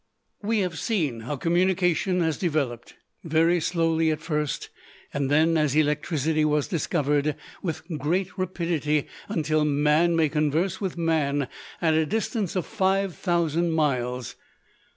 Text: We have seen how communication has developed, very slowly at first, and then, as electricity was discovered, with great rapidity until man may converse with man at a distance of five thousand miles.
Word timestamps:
We 0.41 0.61
have 0.61 0.79
seen 0.79 1.19
how 1.19 1.35
communication 1.35 2.21
has 2.21 2.39
developed, 2.39 2.95
very 3.23 3.59
slowly 3.59 4.09
at 4.09 4.19
first, 4.19 4.71
and 5.13 5.29
then, 5.29 5.57
as 5.57 5.75
electricity 5.75 6.43
was 6.43 6.67
discovered, 6.67 7.35
with 7.61 7.87
great 7.99 8.35
rapidity 8.35 9.05
until 9.29 9.63
man 9.63 10.15
may 10.15 10.27
converse 10.27 10.81
with 10.81 10.97
man 10.97 11.47
at 11.83 11.93
a 11.93 12.07
distance 12.07 12.55
of 12.55 12.65
five 12.65 13.13
thousand 13.15 13.73
miles. 13.73 14.33